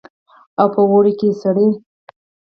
او 0.59 0.67
په 0.73 0.79
اوړي 0.91 1.13
کښې 1.19 1.29
سړې. 1.41 1.67